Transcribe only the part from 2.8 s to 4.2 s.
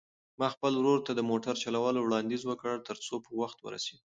ترڅو په وخت ورسېږو.